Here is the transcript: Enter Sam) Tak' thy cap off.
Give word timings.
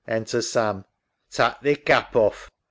Enter 0.07 0.41
Sam) 0.41 0.83
Tak' 1.29 1.61
thy 1.61 1.75
cap 1.75 2.15
off. 2.15 2.49